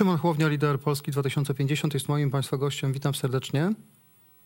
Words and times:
Szymon 0.00 0.18
Chłownia, 0.18 0.48
lider 0.48 0.80
Polski 0.80 1.10
2050 1.10 1.94
jest 1.94 2.08
moim 2.08 2.30
Państwa 2.30 2.56
gościem. 2.56 2.92
Witam 2.92 3.14
serdecznie. 3.14 3.72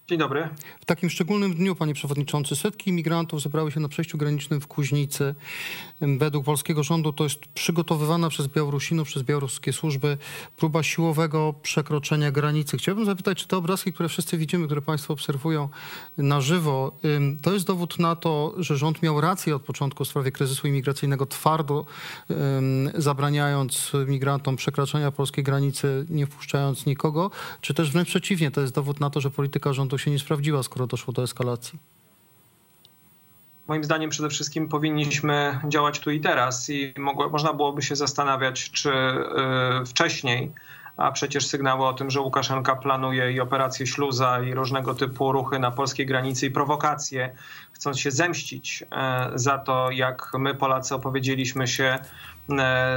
Dzień 0.08 0.18
dobry. 0.18 0.48
W 0.80 0.84
takim 0.84 1.10
szczególnym 1.10 1.54
dniu, 1.54 1.74
panie 1.74 1.94
przewodniczący, 1.94 2.56
setki 2.56 2.90
imigrantów 2.90 3.42
zebrały 3.42 3.72
się 3.72 3.80
na 3.80 3.88
przejściu 3.88 4.18
granicznym 4.18 4.60
w 4.60 4.66
Kuźnicy. 4.66 5.34
Według 6.00 6.44
polskiego 6.44 6.82
rządu 6.82 7.12
to 7.12 7.24
jest 7.24 7.46
przygotowywana 7.54 8.28
przez 8.28 8.46
Białorusinów, 8.46 9.08
przez 9.08 9.22
białoruskie 9.22 9.72
służby 9.72 10.18
próba 10.56 10.82
siłowego 10.82 11.54
przekroczenia 11.62 12.32
granicy. 12.32 12.76
Chciałbym 12.76 13.04
zapytać, 13.04 13.38
czy 13.38 13.48
te 13.48 13.56
obrazki, 13.56 13.92
które 13.92 14.08
wszyscy 14.08 14.38
widzimy, 14.38 14.66
które 14.66 14.82
państwo 14.82 15.12
obserwują 15.14 15.68
na 16.18 16.40
żywo, 16.40 16.92
to 17.42 17.52
jest 17.52 17.66
dowód 17.66 17.98
na 17.98 18.16
to, 18.16 18.54
że 18.58 18.76
rząd 18.76 19.02
miał 19.02 19.20
rację 19.20 19.56
od 19.56 19.62
początku 19.62 20.04
w 20.04 20.08
sprawie 20.08 20.32
kryzysu 20.32 20.68
imigracyjnego, 20.68 21.26
twardo 21.26 21.84
zabraniając 22.94 23.92
migrantom 24.06 24.56
przekraczania 24.56 25.10
polskiej 25.10 25.44
granicy, 25.44 26.06
nie 26.10 26.26
wpuszczając 26.26 26.86
nikogo, 26.86 27.30
czy 27.60 27.74
też 27.74 27.90
wręcz 27.90 28.08
przeciwnie, 28.08 28.50
to 28.50 28.60
jest 28.60 28.74
dowód 28.74 29.00
na 29.00 29.10
to, 29.10 29.20
że 29.20 29.30
polityka 29.30 29.72
rządu 29.72 29.93
to 29.94 29.98
się 29.98 30.10
nie 30.10 30.18
sprawdziła, 30.18 30.62
skoro 30.62 30.86
doszło 30.86 31.12
do 31.12 31.22
eskalacji? 31.22 31.78
Moim 33.68 33.84
zdaniem 33.84 34.10
przede 34.10 34.28
wszystkim 34.28 34.68
powinniśmy 34.68 35.60
działać 35.68 36.00
tu 36.00 36.10
i 36.10 36.20
teraz 36.20 36.70
i 36.70 36.94
mogło, 36.98 37.28
można 37.28 37.52
byłoby 37.52 37.82
się 37.82 37.96
zastanawiać, 37.96 38.70
czy 38.70 38.90
y, 38.90 39.86
wcześniej, 39.86 40.52
a 40.96 41.12
przecież 41.12 41.46
sygnały 41.46 41.86
o 41.86 41.92
tym, 41.92 42.10
że 42.10 42.20
Łukaszenka 42.20 42.76
planuje 42.76 43.32
i 43.32 43.40
operację 43.40 43.86
śluza 43.86 44.42
i 44.42 44.54
różnego 44.54 44.94
typu 44.94 45.32
ruchy 45.32 45.58
na 45.58 45.70
polskiej 45.70 46.06
granicy 46.06 46.46
i 46.46 46.50
prowokacje, 46.50 47.34
chcąc 47.72 48.00
się 48.00 48.10
zemścić 48.10 48.82
y, 48.82 48.86
za 49.38 49.58
to, 49.58 49.90
jak 49.90 50.30
my 50.38 50.54
Polacy 50.54 50.94
opowiedzieliśmy 50.94 51.68
się 51.68 51.98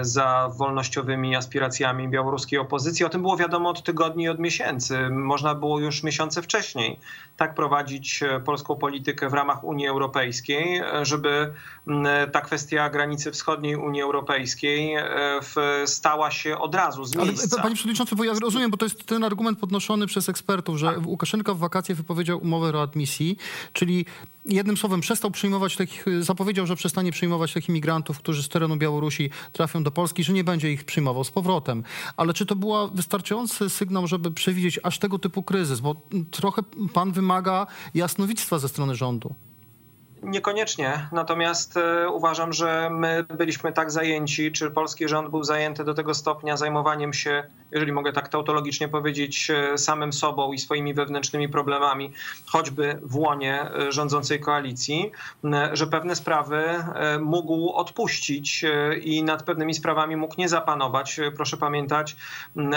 za 0.01 0.49
wolnościowymi 0.57 1.35
aspiracjami 1.35 2.09
białoruskiej 2.09 2.59
opozycji. 2.59 3.05
O 3.05 3.09
tym 3.09 3.21
było 3.21 3.37
wiadomo 3.37 3.69
od 3.69 3.83
tygodni 3.83 4.23
i 4.23 4.29
od 4.29 4.39
miesięcy. 4.39 5.09
Można 5.09 5.55
było 5.55 5.79
już 5.79 6.03
miesiące 6.03 6.41
wcześniej 6.41 6.99
tak 7.37 7.55
prowadzić 7.55 8.23
e, 8.23 8.39
polską 8.39 8.75
politykę 8.75 9.29
w 9.29 9.33
ramach 9.33 9.63
Unii 9.63 9.87
Europejskiej, 9.87 10.77
e, 10.77 11.05
żeby 11.05 11.53
ta 12.31 12.41
kwestia 12.41 12.89
granicy 12.89 13.31
wschodniej 13.31 13.75
Unii 13.75 14.01
Europejskiej 14.01 14.95
stała 15.85 16.31
się 16.31 16.57
od 16.57 16.75
razu 16.75 17.05
z 17.05 17.15
miejsca. 17.15 17.47
Ale, 17.55 17.63
panie 17.63 17.75
przewodniczący, 17.75 18.15
bo 18.15 18.23
ja 18.23 18.33
rozumiem, 18.41 18.71
bo 18.71 18.77
to 18.77 18.85
jest 18.85 19.05
ten 19.05 19.23
argument 19.23 19.59
podnoszony 19.59 20.07
przez 20.07 20.29
ekspertów, 20.29 20.77
że 20.77 20.87
tak. 20.87 21.07
Łukaszenka 21.07 21.53
w 21.53 21.57
wakacje 21.57 21.95
wypowiedział 21.95 22.39
umowę 22.39 22.71
readmisji, 22.71 23.37
czyli 23.73 24.05
jednym 24.45 24.77
słowem 24.77 25.01
przestał 25.01 25.31
przyjmować 25.31 25.75
takich, 25.75 26.05
zapowiedział, 26.19 26.67
że 26.67 26.75
przestanie 26.75 27.11
przyjmować 27.11 27.53
takich 27.53 27.69
migrantów, 27.69 28.19
którzy 28.19 28.43
z 28.43 28.49
terenu 28.49 28.77
Białorusi 28.77 29.29
trafią 29.51 29.83
do 29.83 29.91
Polski, 29.91 30.23
że 30.23 30.33
nie 30.33 30.43
będzie 30.43 30.71
ich 30.71 30.83
przyjmował 30.83 31.23
z 31.23 31.31
powrotem. 31.31 31.83
Ale 32.17 32.33
czy 32.33 32.45
to 32.45 32.55
był 32.55 32.71
wystarczający 32.93 33.69
sygnał, 33.69 34.07
żeby 34.07 34.31
przewidzieć 34.31 34.79
aż 34.83 34.99
tego 34.99 35.19
typu 35.19 35.43
kryzys? 35.43 35.79
Bo 35.79 35.95
trochę 36.31 36.61
pan 36.93 37.11
wymaga 37.11 37.67
jasnowictwa 37.93 38.59
ze 38.59 38.69
strony 38.69 38.95
rządu. 38.95 39.35
Niekoniecznie. 40.23 41.07
Natomiast 41.11 41.77
e, 41.77 42.09
uważam, 42.09 42.53
że 42.53 42.89
my 42.91 43.25
byliśmy 43.37 43.73
tak 43.73 43.91
zajęci, 43.91 44.51
czy 44.51 44.71
polski 44.71 45.07
rząd 45.07 45.29
był 45.29 45.43
zajęty 45.43 45.83
do 45.83 45.93
tego 45.93 46.13
stopnia 46.13 46.57
zajmowaniem 46.57 47.13
się, 47.13 47.43
jeżeli 47.71 47.91
mogę 47.91 48.13
tak 48.13 48.27
tautologicznie 48.27 48.87
powiedzieć, 48.87 49.51
e, 49.51 49.77
samym 49.77 50.13
sobą 50.13 50.53
i 50.53 50.59
swoimi 50.59 50.93
wewnętrznymi 50.93 51.49
problemami, 51.49 52.11
choćby 52.45 52.99
w 53.01 53.15
łonie 53.15 53.61
e, 53.61 53.91
rządzącej 53.91 54.39
koalicji, 54.39 55.11
że 55.73 55.87
pewne 55.87 56.15
sprawy 56.15 56.83
mógł 57.19 57.73
odpuścić 57.73 58.65
i 59.01 59.23
nad 59.23 59.43
pewnymi 59.43 59.73
sprawami 59.73 60.15
mógł 60.15 60.35
nie 60.37 60.49
zapanować. 60.49 61.19
Proszę 61.35 61.57
pamiętać 61.57 62.15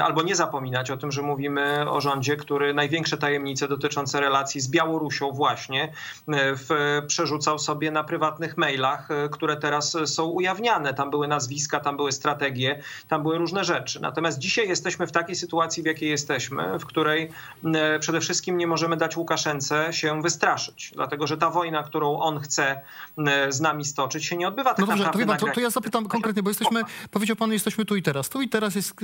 albo 0.03 0.23
nie 0.23 0.35
zapominać 0.35 0.91
o 0.91 0.97
tym, 0.97 1.13
że 1.13 1.23
mówimy 1.23 1.91
o 1.91 2.01
rządzie, 2.01 2.37
który 2.37 2.75
największe 2.75 3.19
tajemnice 3.19 3.69
dotyczące 3.69 4.21
relacji 4.21 4.61
z 4.61 4.69
Białorusią 4.69 5.33
właśnie 5.33 5.93
w 6.29 7.01
przerzuceniu 7.07 7.30
wrzucał 7.31 7.59
sobie 7.59 7.91
na 7.91 8.05
prywatnych 8.05 8.57
mailach, 8.57 9.11
e, 9.11 9.29
które 9.29 9.57
teraz 9.57 9.97
są 10.07 10.25
ujawniane. 10.25 10.95
Tam 10.95 11.11
były 11.11 11.29
nazwiska, 11.29 11.81
tam 11.81 11.97
były 11.97 12.13
strategie, 12.13 12.83
tam 13.09 13.23
były 13.23 13.39
różne 13.39 13.65
rzeczy. 13.65 14.01
Natomiast 14.01 14.39
dzisiaj 14.39 14.69
jesteśmy 14.69 15.07
w 15.07 15.13
takiej 15.13 15.37
sytuacji, 15.37 15.83
w 15.83 15.87
jakiej 15.87 16.11
jesteśmy, 16.11 16.79
w 16.79 16.87
której 16.87 17.31
e, 17.65 17.99
przede 17.99 18.21
wszystkim 18.21 18.57
nie 18.57 18.67
możemy 18.67 18.97
dać 18.97 19.17
Łukaszence 19.17 19.93
się 19.93 20.23
wystraszyć, 20.23 20.93
dlatego 20.95 21.27
że 21.27 21.37
ta 21.37 21.51
wojna, 21.51 21.83
którą 21.83 22.19
on 22.19 22.41
chce 22.41 22.81
e, 23.19 23.53
z 23.53 23.61
nami 23.61 23.85
stoczyć, 23.85 24.25
się 24.25 24.37
nie 24.37 24.49
odbywa 24.49 24.71
tak 24.71 24.79
no 24.79 24.87
dobrze, 24.87 25.05
naprawdę. 25.05 25.37
To, 25.37 25.47
to, 25.47 25.53
to 25.53 25.61
ja 25.61 25.71
zapytam 25.71 26.09
konkretnie, 26.09 26.43
bo 26.43 26.51
jesteśmy, 26.51 26.83
powiedział 27.11 27.37
pan, 27.37 27.53
jesteśmy 27.53 27.85
tu 27.85 27.97
i 27.97 28.03
teraz. 28.03 28.29
Tu 28.29 28.43
i 28.43 28.49
teraz 28.49 28.75
jest 28.75 28.95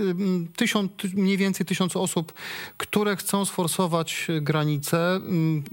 tysiąc, 0.57 0.91
mniej 1.15 1.37
więcej 1.37 1.67
tysiąc 1.67 1.97
osób, 1.97 2.33
które 2.77 3.17
chcą 3.17 3.45
sforsować 3.45 4.29
granicę 4.41 5.21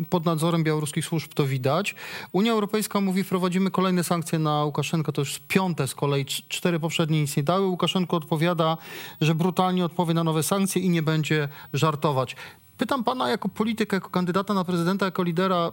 pod 0.10 0.26
nadzorem 0.26 0.64
białoruskich 0.64 1.06
służb, 1.06 1.34
to 1.34 1.46
widać. 1.46 1.96
Unia 2.44 2.52
Europejska 2.52 3.02
mówi, 3.02 3.24
wprowadzimy 3.24 3.72
kolejne 3.72 4.04
sankcje 4.04 4.40
na 4.40 4.64
Łukaszenkę, 4.64 5.12
to 5.12 5.22
już 5.22 5.40
piąte 5.48 5.88
z 5.88 5.96
kolei, 5.96 6.26
cztery 6.26 6.80
poprzednie 6.80 7.22
nic 7.22 7.38
nie 7.38 7.44
dały. 7.44 7.66
Łukaszenko 7.66 8.18
odpowiada, 8.18 8.78
że 9.22 9.36
brutalnie 9.36 9.86
odpowie 9.86 10.14
na 10.14 10.24
nowe 10.24 10.44
sankcje 10.44 10.82
i 10.82 10.90
nie 10.90 11.02
będzie 11.02 11.50
żartować. 11.74 12.36
Pytam 12.78 13.04
pana 13.04 13.30
jako 13.30 13.50
polityka, 13.50 13.98
jako 13.98 14.10
kandydata 14.10 14.54
na 14.54 14.64
prezydenta, 14.64 15.06
jako 15.06 15.24
lidera 15.24 15.70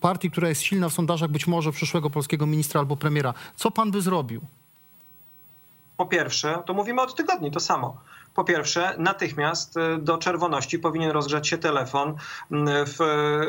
partii, 0.00 0.30
która 0.30 0.48
jest 0.48 0.62
silna 0.62 0.88
w 0.88 0.92
sondażach, 0.92 1.30
być 1.30 1.46
może 1.46 1.72
przyszłego 1.72 2.10
polskiego 2.10 2.46
ministra 2.46 2.80
albo 2.80 2.96
premiera. 2.96 3.34
Co 3.56 3.70
pan 3.70 3.90
by 3.90 4.02
zrobił? 4.02 4.40
Po 5.96 6.06
pierwsze, 6.06 6.62
to 6.66 6.74
mówimy 6.74 7.02
od 7.02 7.14
tygodni 7.14 7.50
to 7.50 7.60
samo. 7.60 7.96
Po 8.34 8.44
pierwsze, 8.44 8.94
natychmiast 8.98 9.76
y, 9.76 9.98
do 9.98 10.18
czerwoności 10.18 10.78
powinien 10.78 11.10
rozgrzać 11.10 11.48
się 11.48 11.58
telefon, 11.58 12.10
y, 12.10 12.14
w, 12.86 12.98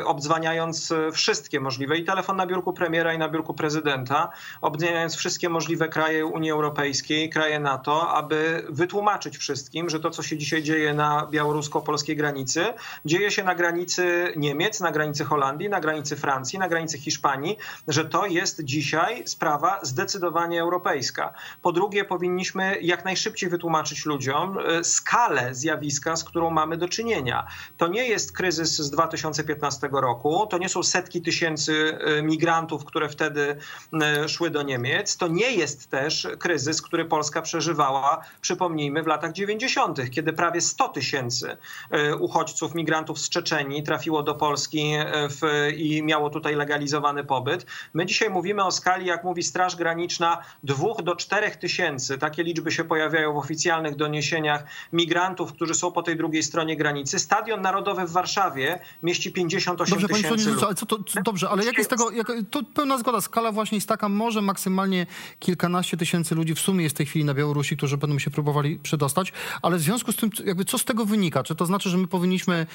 obdzwaniając 0.04 0.94
wszystkie 1.12 1.60
możliwe 1.60 1.96
i 1.96 2.04
telefon 2.04 2.36
na 2.36 2.46
biurku 2.46 2.72
premiera 2.72 3.12
i 3.12 3.18
na 3.18 3.28
biurku 3.28 3.54
prezydenta, 3.54 4.30
obdzwaniając 4.60 5.16
wszystkie 5.16 5.48
możliwe 5.48 5.88
kraje 5.88 6.26
Unii 6.26 6.50
Europejskiej, 6.50 7.30
kraje 7.30 7.60
NATO, 7.60 8.08
aby 8.08 8.66
wytłumaczyć 8.68 9.38
wszystkim, 9.38 9.90
że 9.90 10.00
to, 10.00 10.10
co 10.10 10.22
się 10.22 10.38
dzisiaj 10.38 10.62
dzieje 10.62 10.94
na 10.94 11.26
białorusko-polskiej 11.30 12.16
granicy, 12.16 12.64
dzieje 13.04 13.30
się 13.30 13.44
na 13.44 13.54
granicy 13.54 14.32
Niemiec, 14.36 14.80
na 14.80 14.92
granicy 14.92 15.24
Holandii, 15.24 15.68
na 15.68 15.80
granicy 15.80 16.16
Francji, 16.16 16.58
na 16.58 16.68
granicy 16.68 16.98
Hiszpanii, 16.98 17.56
że 17.88 18.04
to 18.04 18.26
jest 18.26 18.64
dzisiaj 18.64 19.22
sprawa 19.26 19.80
zdecydowanie 19.82 20.60
europejska. 20.60 21.34
Po 21.62 21.72
drugie, 21.72 22.04
powinniśmy 22.04 22.78
jak 22.80 23.04
najszybciej 23.04 23.50
wytłumaczyć 23.50 24.06
ludziom, 24.06 24.58
skalę 24.82 25.54
zjawiska, 25.54 26.16
z 26.16 26.24
którą 26.24 26.50
mamy 26.50 26.76
do 26.76 26.88
czynienia. 26.88 27.46
To 27.76 27.86
nie 27.88 28.08
jest 28.08 28.36
kryzys 28.36 28.76
z 28.76 28.90
2015 28.90 29.88
roku, 29.92 30.46
to 30.46 30.58
nie 30.58 30.68
są 30.68 30.82
setki 30.82 31.22
tysięcy 31.22 31.98
e, 32.00 32.22
migrantów, 32.22 32.84
które 32.84 33.08
wtedy 33.08 33.56
e, 34.02 34.28
szły 34.28 34.50
do 34.50 34.62
Niemiec. 34.62 35.16
To 35.16 35.28
nie 35.28 35.52
jest 35.52 35.90
też 35.90 36.28
kryzys, 36.38 36.82
który 36.82 37.04
Polska 37.04 37.42
przeżywała, 37.42 38.20
przypomnijmy, 38.40 39.02
w 39.02 39.06
latach 39.06 39.32
90., 39.32 40.10
kiedy 40.10 40.32
prawie 40.32 40.60
100 40.60 40.88
tysięcy 40.88 41.56
e, 41.90 42.16
uchodźców, 42.16 42.74
migrantów 42.74 43.18
z 43.18 43.28
Czeczenii 43.28 43.82
trafiło 43.82 44.22
do 44.22 44.34
Polski 44.34 44.92
w, 45.12 45.70
i 45.76 46.02
miało 46.02 46.30
tutaj 46.30 46.54
legalizowany 46.54 47.24
pobyt. 47.24 47.66
My 47.94 48.06
dzisiaj 48.06 48.30
mówimy 48.30 48.64
o 48.64 48.70
skali, 48.70 49.06
jak 49.06 49.24
mówi 49.24 49.42
Straż 49.42 49.76
Graniczna, 49.76 50.38
2 50.62 51.02
do 51.02 51.16
4 51.16 51.50
tysięcy. 51.50 52.18
Takie 52.18 52.42
liczby 52.42 52.72
się 52.72 52.84
pojawiają 52.84 53.32
w 53.32 53.36
oficjalnych 53.36 53.96
doniesieniach 53.96 54.61
migrantów, 54.92 55.52
którzy 55.52 55.74
są 55.74 55.92
po 55.92 56.02
tej 56.02 56.16
drugiej 56.16 56.42
stronie 56.42 56.76
granicy. 56.76 57.18
Stadion 57.18 57.62
Narodowy 57.62 58.06
w 58.06 58.12
Warszawie 58.12 58.78
mieści 59.02 59.32
58 59.32 60.00
dobrze, 60.00 60.08
tysięcy 60.08 60.50
ludzi. 60.50 60.64
Ale 60.64 60.74
co 60.74 60.86
to, 60.86 61.04
co, 61.04 61.22
dobrze, 61.22 61.50
ale 61.50 61.64
jak 61.64 61.78
jest 61.78 61.90
tego, 61.90 62.10
jak, 62.10 62.32
to 62.50 62.62
pełna 62.74 62.98
zgoda, 62.98 63.20
skala 63.20 63.52
właśnie 63.52 63.76
jest 63.76 63.88
taka, 63.88 64.08
może 64.08 64.42
maksymalnie 64.42 65.06
kilkanaście 65.38 65.96
tysięcy 65.96 66.34
ludzi 66.34 66.54
w 66.54 66.60
sumie 66.60 66.82
jest 66.82 66.96
w 66.96 66.98
tej 66.98 67.06
chwili 67.06 67.24
na 67.24 67.34
Białorusi, 67.34 67.76
którzy 67.76 67.96
będą 67.96 68.18
się 68.18 68.30
próbowali 68.30 68.78
przedostać, 68.78 69.32
ale 69.62 69.76
w 69.76 69.80
związku 69.80 70.12
z 70.12 70.16
tym, 70.16 70.30
jakby 70.44 70.64
co 70.64 70.78
z 70.78 70.84
tego 70.84 71.04
wynika? 71.04 71.42
Czy 71.42 71.54
to 71.54 71.66
znaczy, 71.66 71.90
że 71.90 71.98
my 71.98 72.06
powinniśmy 72.06 72.66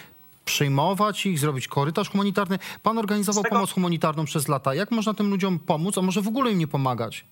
przyjmować 0.45 1.25
ich, 1.25 1.39
zrobić 1.39 1.67
korytarz 1.67 2.09
humanitarny? 2.09 2.59
Pan 2.83 2.97
organizował 2.97 3.43
tego... 3.43 3.55
pomoc 3.55 3.71
humanitarną 3.71 4.25
przez 4.25 4.47
lata. 4.47 4.73
Jak 4.73 4.91
można 4.91 5.13
tym 5.13 5.29
ludziom 5.29 5.59
pomóc, 5.59 5.97
a 5.97 6.01
może 6.01 6.21
w 6.21 6.27
ogóle 6.27 6.51
im 6.51 6.59
nie 6.59 6.67
pomagać? 6.67 7.25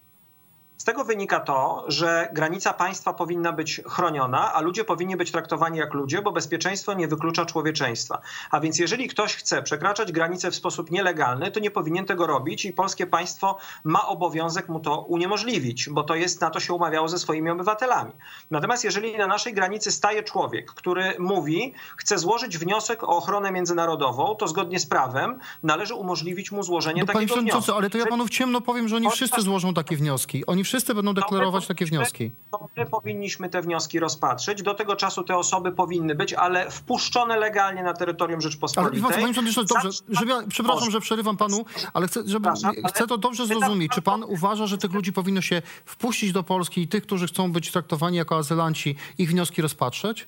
Z 0.78 0.84
tego 0.84 1.04
wynika 1.04 1.40
to, 1.40 1.86
że 1.88 2.30
granica 2.34 2.74
państwa 2.74 3.14
powinna 3.14 3.52
być 3.52 3.82
chroniona, 3.86 4.54
a 4.54 4.62
ludzie 4.62 4.84
powinni 4.84 5.18
być 5.18 5.32
traktowani 5.32 5.78
jak 5.80 5.94
ludzie, 5.94 6.22
bo 6.22 6.32
bezpieczeństwo 6.32 6.94
nie 6.94 7.08
wyklucza 7.08 7.46
człowieczeństwa. 7.46 8.22
A 8.52 8.60
więc 8.60 8.80
jeżeli 8.80 9.08
ktoś 9.08 9.36
chce 9.36 9.64
przekraczać 9.64 10.12
granicę 10.12 10.52
w 10.52 10.56
sposób 10.56 10.92
nielegalny, 10.92 11.52
to 11.52 11.60
nie 11.60 11.72
powinien 11.72 12.06
tego 12.06 12.28
robić 12.28 12.66
i 12.66 12.74
polskie 12.74 13.08
państwo 13.08 13.58
ma 13.84 14.08
obowiązek 14.08 14.70
mu 14.70 14.80
to 14.80 15.02
uniemożliwić, 15.02 15.90
bo 15.90 16.04
to 16.04 16.16
jest 16.16 16.42
na 16.42 16.50
to 16.50 16.60
się 16.60 16.74
umawiało 16.74 17.08
ze 17.08 17.20
swoimi 17.20 17.50
obywatelami. 17.50 18.12
Natomiast 18.52 18.84
jeżeli 18.84 19.18
na 19.18 19.28
naszej 19.28 19.54
granicy 19.54 19.92
staje 19.92 20.24
człowiek, 20.24 20.72
który 20.72 21.16
mówi, 21.20 21.74
chce 21.98 22.18
złożyć 22.18 22.58
wniosek 22.58 23.04
o 23.04 23.08
ochronę 23.08 23.52
międzynarodową, 23.52 24.36
to 24.36 24.48
zgodnie 24.48 24.80
z 24.80 24.86
prawem 24.86 25.40
należy 25.64 25.94
umożliwić 25.94 26.52
mu 26.52 26.64
złożenie 26.64 27.02
no, 27.08 27.14
takiego 27.14 27.36
wniosku. 27.36 27.74
Ale 27.74 27.90
to 27.90 27.98
ja 27.98 28.06
panu 28.06 28.26
w 28.26 28.30
ciemno 28.30 28.62
powiem, 28.62 28.88
że 28.88 28.96
oni 28.96 29.10
wszyscy 29.12 29.42
złożą 29.42 29.74
takie 29.74 29.98
wnioski. 29.98 30.46
Oni 30.46 30.65
wszyscy 30.66 30.96
będą 30.96 31.14
deklarować 31.14 31.68
takie 31.68 31.86
wnioski. 31.86 32.32
To 32.52 32.70
my 32.78 32.86
powinniśmy 32.86 33.50
te 33.50 33.62
wnioski 33.62 34.00
rozpatrzyć. 34.00 34.64
Do 34.64 34.74
tego 34.74 34.96
czasu 34.96 35.24
te 35.24 35.38
osoby 35.38 35.72
powinny 35.72 36.16
być, 36.16 36.34
ale 36.34 36.72
wpuszczone 36.72 37.38
legalnie 37.38 37.84
na 37.84 37.94
terytorium 37.94 38.38
Ale 38.38 38.42
Rzeczpospolitej. 38.42 39.00
Iwan, 39.00 39.12
panie 39.12 39.34
przewodniczący, 39.34 39.74
dobrze, 39.74 39.90
żeby 40.10 40.32
ja, 40.32 40.44
przepraszam, 40.50 40.92
że 40.92 41.00
przerywam 41.00 41.38
panu, 41.38 41.66
ale 41.94 42.08
chcę, 42.08 42.22
żeby, 42.26 42.50
ale- 42.50 42.90
chcę 42.90 43.08
to 43.08 43.18
dobrze 43.18 43.48
zrozumieć. 43.48 43.92
Czy 43.92 44.02
pan 44.02 44.24
uważa, 44.24 44.68
że 44.68 44.78
tych 44.78 44.94
ludzi 44.94 45.14
powinno 45.14 45.42
się 45.42 45.62
wpuścić 45.86 46.32
do 46.32 46.44
Polski 46.44 46.82
i 46.82 46.88
tych, 46.88 47.04
którzy 47.04 47.28
chcą 47.28 47.52
być 47.52 47.72
traktowani 47.72 48.18
jako 48.18 48.38
azylanci, 48.38 48.96
ich 49.18 49.30
wnioski 49.30 49.62
rozpatrzeć? 49.62 50.28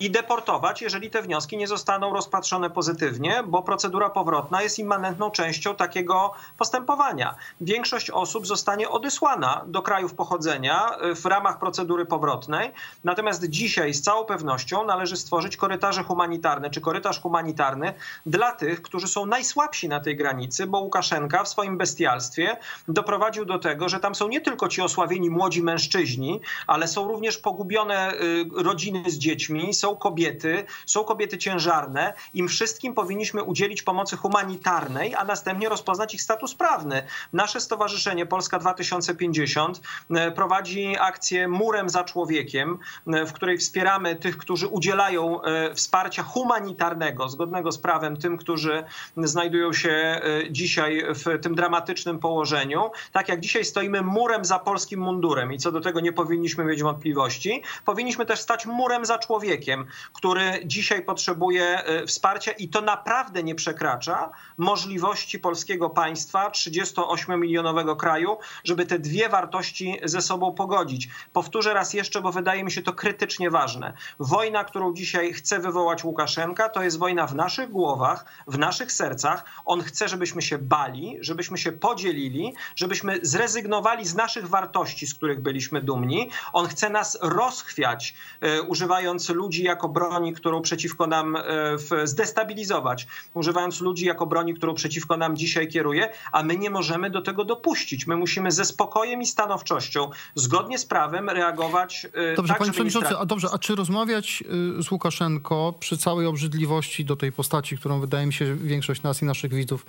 I 0.00 0.10
deportować, 0.10 0.82
jeżeli 0.82 1.10
te 1.10 1.22
wnioski 1.22 1.56
nie 1.56 1.66
zostaną 1.66 2.12
rozpatrzone 2.12 2.70
pozytywnie, 2.70 3.42
bo 3.46 3.62
procedura 3.62 4.10
powrotna 4.10 4.62
jest 4.62 4.78
immanentną 4.78 5.30
częścią 5.30 5.74
takiego 5.74 6.32
postępowania. 6.58 7.34
Większość 7.60 8.10
osób 8.10 8.46
zostanie 8.46 8.88
odesłana 8.88 9.64
do 9.66 9.82
krajów 9.82 10.14
pochodzenia 10.14 10.96
y, 11.04 11.14
w 11.14 11.26
ramach 11.26 11.58
procedury 11.58 12.06
powrotnej, 12.06 12.72
natomiast 13.04 13.44
dzisiaj 13.44 13.94
z 13.94 14.02
całą 14.02 14.24
pewnością 14.24 14.86
należy 14.86 15.16
stworzyć 15.16 15.56
korytarze 15.56 16.02
humanitarne 16.02 16.70
czy 16.70 16.80
korytarz 16.80 17.20
humanitarny 17.20 17.94
dla 18.26 18.52
tych, 18.52 18.82
którzy 18.82 19.08
są 19.08 19.26
najsłabsi 19.26 19.88
na 19.88 20.00
tej 20.00 20.16
granicy, 20.16 20.66
bo 20.66 20.78
Łukaszenka 20.78 21.44
w 21.44 21.48
swoim 21.48 21.78
bestialstwie 21.78 22.56
doprowadził 22.88 23.44
do 23.44 23.58
tego, 23.58 23.88
że 23.88 24.00
tam 24.00 24.14
są 24.14 24.28
nie 24.28 24.40
tylko 24.40 24.68
ci 24.68 24.82
osławieni 24.82 25.30
młodzi 25.30 25.62
mężczyźni, 25.62 26.40
ale 26.66 26.88
są 26.88 27.08
również 27.08 27.38
pogubione 27.38 28.12
y, 28.14 28.44
rodziny 28.56 29.02
z 29.06 29.18
dziećmi, 29.18 29.74
są 29.74 29.85
kobiety, 29.94 30.64
są 30.86 31.04
kobiety 31.04 31.38
ciężarne. 31.38 32.14
Im 32.34 32.48
wszystkim 32.48 32.94
powinniśmy 32.94 33.42
udzielić 33.42 33.82
pomocy 33.82 34.16
humanitarnej, 34.16 35.14
a 35.14 35.24
następnie 35.24 35.68
rozpoznać 35.68 36.14
ich 36.14 36.22
status 36.22 36.54
prawny. 36.54 37.02
Nasze 37.32 37.60
stowarzyszenie 37.60 38.26
Polska 38.26 38.58
2050 38.58 39.80
e, 40.10 40.30
prowadzi 40.30 40.96
akcję 41.00 41.48
Murem 41.48 41.88
za 41.88 42.04
Człowiekiem, 42.04 42.78
e, 43.06 43.26
w 43.26 43.32
której 43.32 43.58
wspieramy 43.58 44.16
tych, 44.16 44.38
którzy 44.38 44.66
udzielają 44.66 45.42
e, 45.42 45.74
wsparcia 45.74 46.22
humanitarnego, 46.22 47.28
zgodnego 47.28 47.72
z 47.72 47.78
prawem 47.78 48.16
tym, 48.16 48.36
którzy 48.36 48.84
znajdują 49.16 49.72
się 49.72 50.20
dzisiaj 50.50 51.04
w 51.08 51.42
tym 51.42 51.54
dramatycznym 51.54 52.18
położeniu. 52.18 52.90
Tak 53.12 53.28
jak 53.28 53.40
dzisiaj 53.40 53.64
stoimy 53.64 54.02
murem 54.02 54.44
za 54.44 54.58
polskim 54.58 55.00
mundurem 55.00 55.52
i 55.52 55.58
co 55.58 55.72
do 55.72 55.80
tego 55.80 56.00
nie 56.00 56.12
powinniśmy 56.12 56.64
mieć 56.64 56.82
wątpliwości, 56.82 57.62
powinniśmy 57.84 58.26
też 58.26 58.40
stać 58.40 58.66
murem 58.66 59.04
za 59.04 59.18
człowiekiem, 59.18 59.75
który 60.12 60.62
dzisiaj 60.64 61.02
potrzebuje 61.02 61.64
e, 61.64 62.06
wsparcia 62.06 62.52
i 62.52 62.68
to 62.68 62.80
naprawdę 62.80 63.42
nie 63.42 63.54
przekracza 63.54 64.30
możliwości 64.58 65.38
polskiego 65.38 65.90
państwa, 65.90 66.50
38-milionowego 66.50 67.96
kraju, 67.96 68.38
żeby 68.64 68.86
te 68.86 68.98
dwie 68.98 69.28
wartości 69.28 69.98
ze 70.04 70.22
sobą 70.22 70.54
pogodzić. 70.54 71.08
Powtórzę 71.32 71.74
raz 71.74 71.94
jeszcze, 71.94 72.20
bo 72.20 72.32
wydaje 72.32 72.64
mi 72.64 72.72
się 72.72 72.82
to 72.82 72.92
krytycznie 72.92 73.50
ważne. 73.50 73.92
Wojna, 74.18 74.64
którą 74.64 74.94
dzisiaj 74.94 75.32
chce 75.32 75.58
wywołać 75.58 76.04
Łukaszenka, 76.04 76.68
to 76.68 76.82
jest 76.82 76.98
wojna 76.98 77.26
w 77.26 77.34
naszych 77.34 77.70
głowach, 77.70 78.24
w 78.46 78.58
naszych 78.58 78.92
sercach. 78.92 79.44
On 79.64 79.82
chce, 79.82 80.08
żebyśmy 80.08 80.42
się 80.42 80.58
bali, 80.58 81.16
żebyśmy 81.20 81.58
się 81.58 81.72
podzielili, 81.72 82.54
żebyśmy 82.76 83.18
zrezygnowali 83.22 84.06
z 84.06 84.14
naszych 84.14 84.48
wartości, 84.48 85.06
z 85.06 85.14
których 85.14 85.42
byliśmy 85.42 85.82
dumni. 85.82 86.30
On 86.52 86.68
chce 86.68 86.90
nas 86.90 87.18
rozchwiać, 87.22 88.14
e, 88.40 88.62
używając 88.62 89.28
ludzi 89.28 89.62
jako 89.66 89.88
broni, 89.88 90.32
którą 90.32 90.62
przeciwko 90.62 91.06
nam 91.06 91.36
e, 91.36 91.42
zdestabilizować, 92.04 93.06
używając 93.34 93.80
ludzi 93.80 94.04
jako 94.04 94.26
broni, 94.26 94.54
którą 94.54 94.74
przeciwko 94.74 95.16
nam 95.16 95.36
dzisiaj 95.36 95.68
kieruje, 95.68 96.08
a 96.32 96.42
my 96.42 96.58
nie 96.58 96.70
możemy 96.70 97.10
do 97.10 97.22
tego 97.22 97.44
dopuścić. 97.44 98.06
My 98.06 98.16
musimy 98.16 98.52
ze 98.52 98.64
spokojem 98.64 99.22
i 99.22 99.26
stanowczością, 99.26 100.10
zgodnie 100.34 100.78
z 100.78 100.86
prawem, 100.86 101.30
reagować. 101.30 102.06
e, 102.14 102.34
Dobrze, 102.36 102.52
tak, 102.52 102.58
panie 102.58 102.72
przewodniczący, 102.72 103.18
a 103.18 103.26
dobrze, 103.26 103.48
a 103.52 103.58
czy 103.58 103.74
rozmawiać 103.74 104.44
y, 104.78 104.82
z 104.82 104.90
Łukaszenko 104.90 105.74
przy 105.80 105.98
całej 105.98 106.26
obrzydliwości 106.26 107.04
do 107.04 107.16
tej 107.16 107.32
postaci, 107.32 107.78
którą 107.78 108.00
wydaje 108.00 108.26
mi 108.26 108.32
się 108.32 108.46
że 108.46 108.56
większość 108.56 109.02
nas 109.02 109.22
i 109.22 109.24
naszych 109.24 109.54
widzów 109.54 109.86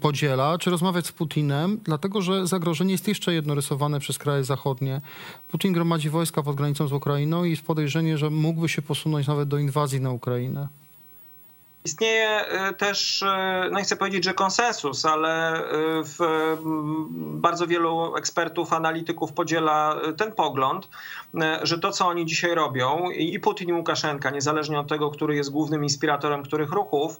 podziela, 0.00 0.58
czy 0.58 0.70
rozmawiać 0.70 1.06
z 1.06 1.12
Putinem, 1.12 1.80
dlatego 1.84 2.22
że 2.22 2.46
zagrożenie 2.46 2.92
jest 2.92 3.08
jeszcze 3.08 3.34
jedno 3.34 3.54
rysowane 3.54 4.00
przez 4.00 4.18
kraje 4.18 4.44
zachodnie. 4.44 5.00
Putin 5.48 5.72
gromadzi 5.72 6.10
wojska 6.10 6.42
pod 6.42 6.56
granicą 6.56 6.88
z 6.88 6.92
Ukrainą 6.92 7.44
i 7.44 7.50
jest 7.50 7.62
podejrzenie, 7.62 8.18
że 8.18 8.30
mógłby 8.30 8.63
się 8.68 8.82
posunąć 8.82 9.26
nawet 9.26 9.48
do 9.48 9.58
inwazji 9.58 10.00
na 10.00 10.10
Ukrainę. 10.10 10.68
Istnieje 11.86 12.28
e, 12.28 12.72
też, 12.72 13.22
e, 13.22 13.68
no 13.72 13.78
nie 13.78 13.84
chcę 13.84 13.96
powiedzieć, 13.96 14.24
że 14.24 14.34
konsensus, 14.34 15.04
ale 15.04 15.54
e, 15.54 15.62
w, 16.04 16.20
m, 16.20 17.06
bardzo 17.40 17.66
wielu 17.66 18.16
ekspertów, 18.16 18.72
analityków 18.72 19.32
podziela 19.32 19.96
ten 20.16 20.32
pogląd, 20.32 20.88
że 21.62 21.78
to, 21.78 21.90
co 21.90 22.06
oni 22.06 22.26
dzisiaj 22.26 22.54
robią, 22.54 23.10
i 23.10 23.40
Putin, 23.40 23.68
i 23.68 23.72
Łukaszenka, 23.72 24.30
niezależnie 24.30 24.80
od 24.80 24.88
tego, 24.88 25.10
który 25.10 25.36
jest 25.36 25.50
głównym 25.50 25.82
inspiratorem 25.82 26.42
których 26.42 26.72
ruchów, 26.72 27.16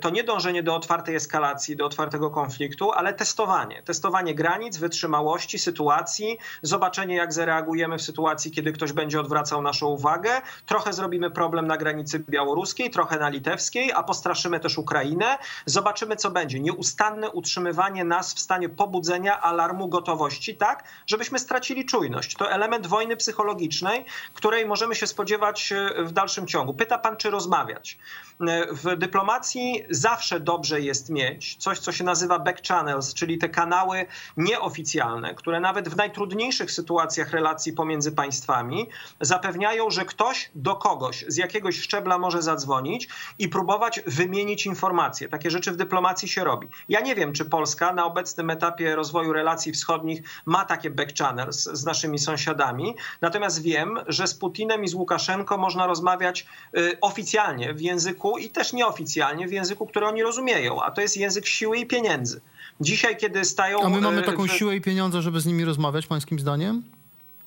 to 0.00 0.10
nie 0.10 0.24
dążenie 0.24 0.62
do 0.62 0.74
otwartej 0.74 1.14
eskalacji, 1.14 1.76
do 1.76 1.86
otwartego 1.86 2.30
konfliktu, 2.30 2.92
ale 2.92 3.14
testowanie. 3.14 3.82
Testowanie 3.82 4.34
granic, 4.34 4.76
wytrzymałości, 4.76 5.58
sytuacji, 5.58 6.38
zobaczenie, 6.62 7.14
jak 7.14 7.32
zareagujemy 7.32 7.98
w 7.98 8.02
sytuacji, 8.02 8.50
kiedy 8.50 8.72
ktoś 8.72 8.92
będzie 8.92 9.20
odwracał 9.20 9.62
naszą 9.62 9.86
uwagę. 9.86 10.30
Trochę 10.66 10.92
zrobimy 10.92 11.30
problem 11.30 11.66
na 11.66 11.76
granicy 11.76 12.24
białoruskiej, 12.28 12.90
trochę 12.90 13.18
na 13.18 13.28
litewskiej, 13.28 13.71
a 13.94 14.02
postraszymy 14.02 14.60
też 14.60 14.78
Ukrainę. 14.78 15.38
Zobaczymy, 15.66 16.16
co 16.16 16.30
będzie. 16.30 16.60
Nieustanne 16.60 17.30
utrzymywanie 17.30 18.04
nas 18.04 18.34
w 18.34 18.38
stanie 18.38 18.68
pobudzenia, 18.68 19.40
alarmu, 19.40 19.88
gotowości, 19.88 20.56
tak, 20.56 20.84
żebyśmy 21.06 21.38
stracili 21.38 21.84
czujność. 21.84 22.36
To 22.36 22.50
element 22.50 22.86
wojny 22.86 23.16
psychologicznej, 23.16 24.04
której 24.34 24.66
możemy 24.66 24.94
się 24.94 25.06
spodziewać 25.06 25.72
e, 25.72 26.04
w 26.04 26.12
dalszym 26.12 26.46
ciągu. 26.46 26.74
Pyta 26.74 26.98
pan, 26.98 27.16
czy 27.16 27.30
rozmawiać. 27.30 27.98
E, 28.40 28.66
W 28.72 28.96
dyplomacji 28.96 29.84
zawsze 29.90 30.40
dobrze 30.40 30.80
jest 30.80 31.10
mieć 31.10 31.56
coś, 31.56 31.78
co 31.78 31.92
się 31.92 32.04
nazywa 32.04 32.38
back 32.38 32.66
channels, 32.68 33.14
czyli 33.14 33.38
te 33.38 33.48
kanały 33.48 34.06
nieoficjalne, 34.36 35.34
które 35.34 35.60
nawet 35.60 35.88
w 35.88 35.96
najtrudniejszych 35.96 36.70
sytuacjach 36.70 37.30
relacji 37.30 37.72
pomiędzy 37.72 38.12
państwami 38.12 38.88
zapewniają, 39.20 39.90
że 39.90 40.04
ktoś 40.04 40.50
do 40.54 40.76
kogoś 40.76 41.24
z 41.28 41.36
jakiegoś 41.36 41.80
szczebla 41.80 42.18
może 42.18 42.42
zadzwonić 42.42 43.08
i 43.38 43.48
próbować 43.48 43.61
wymienić 44.06 44.66
informacje. 44.66 45.28
Takie 45.28 45.50
rzeczy 45.50 45.72
w 45.72 45.76
dyplomacji 45.76 46.28
się 46.28 46.44
robi. 46.44 46.68
Ja 46.88 47.00
nie 47.00 47.14
wiem, 47.14 47.32
czy 47.32 47.44
Polska 47.44 47.92
na 47.92 48.04
obecnym 48.04 48.50
etapie 48.50 48.96
rozwoju 48.96 49.32
relacji 49.32 49.72
wschodnich 49.72 50.22
ma 50.46 50.64
takie 50.64 50.90
back 50.90 51.18
channels 51.18 51.62
z 51.72 51.84
naszymi 51.84 52.18
sąsiadami. 52.18 52.94
Natomiast 53.20 53.62
wiem, 53.62 53.98
że 54.06 54.26
z 54.26 54.34
Putinem 54.34 54.84
i 54.84 54.88
z 54.88 54.94
Łukaszenko 54.94 55.58
można 55.58 55.86
rozmawiać 55.86 56.46
y, 56.76 56.98
oficjalnie 57.00 57.74
w 57.74 57.80
języku 57.80 58.38
i 58.38 58.50
też 58.50 58.72
nieoficjalnie 58.72 59.48
w 59.48 59.52
języku, 59.52 59.86
który 59.86 60.06
oni 60.06 60.22
rozumieją, 60.22 60.82
a 60.82 60.90
to 60.90 61.00
jest 61.00 61.16
język 61.16 61.46
siły 61.46 61.78
i 61.78 61.86
pieniędzy. 61.86 62.40
Dzisiaj, 62.80 63.16
kiedy 63.16 63.44
stają. 63.44 63.82
A 63.82 63.88
my 63.88 64.00
mamy 64.00 64.20
y, 64.20 64.24
taką 64.24 64.46
w- 64.46 64.52
siłę 64.52 64.76
i 64.76 64.80
pieniądze, 64.80 65.22
żeby 65.22 65.40
z 65.40 65.46
nimi 65.46 65.64
rozmawiać, 65.64 66.06
pańskim 66.06 66.38
zdaniem? 66.38 66.82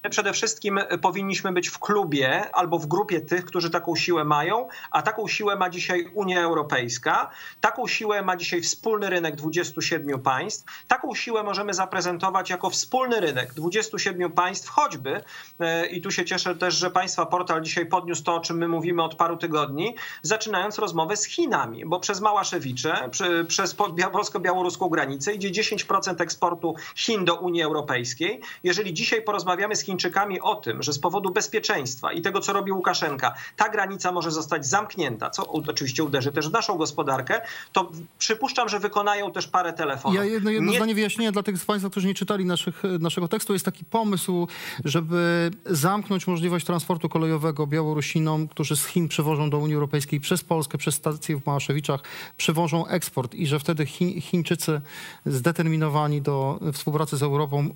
Przede 0.09 0.33
wszystkim 0.33 0.79
powinniśmy 1.01 1.51
być 1.51 1.67
w 1.69 1.79
klubie 1.79 2.55
albo 2.55 2.79
w 2.79 2.87
grupie 2.87 3.21
tych, 3.21 3.45
którzy 3.45 3.69
taką 3.69 3.95
siłę 3.95 4.23
mają, 4.23 4.67
a 4.91 5.01
taką 5.01 5.27
siłę 5.27 5.55
ma 5.55 5.69
dzisiaj 5.69 6.11
Unia 6.13 6.41
Europejska, 6.41 7.29
taką 7.61 7.87
siłę 7.87 8.21
ma 8.21 8.37
dzisiaj 8.37 8.61
wspólny 8.61 9.09
rynek 9.09 9.35
27 9.35 10.19
państw, 10.19 10.65
taką 10.87 11.15
siłę 11.15 11.43
możemy 11.43 11.73
zaprezentować 11.73 12.49
jako 12.49 12.69
wspólny 12.69 13.19
rynek 13.19 13.53
27 13.53 14.31
państw, 14.31 14.69
choćby, 14.69 15.21
e, 15.59 15.85
i 15.85 16.01
tu 16.01 16.11
się 16.11 16.25
cieszę 16.25 16.55
też, 16.55 16.75
że 16.75 16.91
Państwa 16.91 17.25
portal 17.25 17.61
dzisiaj 17.61 17.85
podniósł 17.85 18.23
to, 18.23 18.35
o 18.35 18.39
czym 18.39 18.57
my 18.57 18.67
mówimy 18.67 19.03
od 19.03 19.15
paru 19.15 19.37
tygodni, 19.37 19.95
zaczynając 20.21 20.79
rozmowę 20.79 21.17
z 21.17 21.25
Chinami, 21.25 21.85
bo 21.85 21.99
przez 21.99 22.21
Małaszewicze, 22.21 23.09
przez 23.47 23.73
po- 23.73 23.89
bia- 23.89 24.11
polsko-białoruską 24.11 24.89
granicę 24.89 25.33
idzie 25.33 25.51
10% 25.51 26.21
eksportu 26.21 26.75
Chin 26.95 27.25
do 27.25 27.35
Unii 27.35 27.61
Europejskiej. 27.63 28.41
Jeżeli 28.63 28.93
dzisiaj 28.93 29.21
porozmawiamy 29.21 29.75
z 29.75 29.83
Chińczykami 29.95 30.41
o 30.41 30.55
tym, 30.55 30.83
że 30.83 30.93
z 30.93 30.99
powodu 30.99 31.31
bezpieczeństwa 31.31 32.11
i 32.13 32.21
tego, 32.21 32.39
co 32.39 32.53
robi 32.53 32.71
Łukaszenka, 32.71 33.33
ta 33.55 33.69
granica 33.69 34.11
może 34.11 34.31
zostać 34.31 34.67
zamknięta, 34.67 35.29
co 35.29 35.47
oczywiście 35.47 36.03
uderzy 36.03 36.31
też 36.31 36.49
w 36.49 36.51
naszą 36.51 36.77
gospodarkę, 36.77 37.41
to 37.73 37.91
przypuszczam, 38.17 38.69
że 38.69 38.79
wykonają 38.79 39.31
też 39.31 39.47
parę 39.47 39.73
telefonów. 39.73 40.17
Ja 40.17 40.23
jedno, 40.23 40.51
jedno 40.51 40.71
Nie- 40.71 40.77
zdanie 40.77 40.95
wyjaśnienia 40.95 41.31
dla 41.31 41.43
tych 41.43 41.57
z 41.57 41.65
Państwa, 41.65 41.89
którzy 41.89 42.07
nie 42.07 42.13
czytali 42.13 42.45
naszych, 42.45 42.83
naszego 42.99 43.27
tekstu. 43.27 43.53
Jest 43.53 43.65
taki 43.65 43.85
pomysł, 43.85 44.47
żeby 44.85 45.51
zamknąć 45.65 46.27
możliwość 46.27 46.65
transportu 46.65 47.09
kolejowego 47.09 47.67
Białorusinom, 47.67 48.47
którzy 48.47 48.75
z 48.75 48.85
Chin 48.85 49.07
przewożą 49.07 49.49
do 49.49 49.57
Unii 49.57 49.75
Europejskiej 49.75 50.19
przez 50.19 50.43
Polskę, 50.43 50.77
przez 50.77 50.95
stację 50.95 51.37
w 51.37 51.45
Małaszewiczach, 51.45 52.01
przewożą 52.37 52.87
eksport 52.87 53.35
i 53.35 53.47
że 53.47 53.59
wtedy 53.59 53.85
Chi, 53.85 54.21
Chińczycy 54.21 54.81
zdeterminowani 55.25 56.21
do 56.21 56.59
współpracy 56.73 57.17
z 57.17 57.23
Europą 57.23 57.69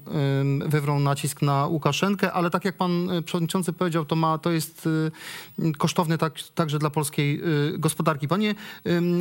wywrą 0.66 1.00
nacisk 1.00 1.42
na 1.42 1.68
Łukaszenkę. 1.68 2.09
Piosenkę, 2.10 2.34
ale 2.34 2.50
tak 2.50 2.66
jak 2.66 2.78
pan 2.78 3.10
y, 3.10 3.22
przewodniczący 3.22 3.74
powiedział, 3.74 4.06
to, 4.06 4.16
ma, 4.16 4.38
to 4.38 4.52
jest 4.52 4.88
y, 5.60 5.72
kosztowne 5.78 6.18
tak, 6.18 6.34
także 6.56 6.80
dla 6.80 6.90
polskiej 6.90 7.42
y, 7.74 7.78
gospodarki. 7.80 8.28
Panie 8.28 8.56